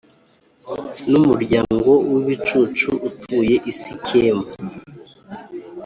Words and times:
n’umuryango 1.11 1.91
w’ibicucu 2.13 2.89
utuye 3.09 3.55
i 3.71 3.73
Sikemu. 3.79 4.45